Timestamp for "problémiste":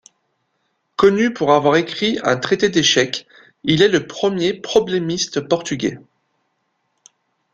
4.55-5.41